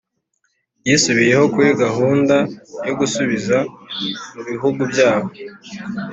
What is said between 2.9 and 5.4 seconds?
gusubiza mu bihugu byabo